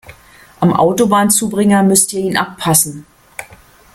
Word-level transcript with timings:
Am 0.59 0.73
Autobahnzubringer 0.73 1.83
müsst 1.83 2.11
ihr 2.13 2.21
ihn 2.21 2.35
abpassen. 2.35 3.05